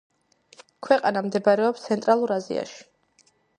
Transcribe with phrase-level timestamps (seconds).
[0.87, 2.83] ქვეყანა მდებარეობს ცენტრალურ აზიაში.